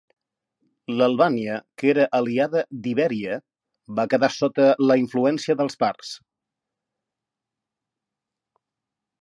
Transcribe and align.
L'Albània, 0.99 1.57
que 1.81 1.91
era 1.91 2.07
aliada 2.19 2.63
d'Ibèria, 2.87 3.37
va 3.99 4.07
quedar 4.15 4.31
sota 4.39 4.67
la 4.87 4.99
influència 5.05 5.59
dels 5.61 5.81
parts. 5.85 6.15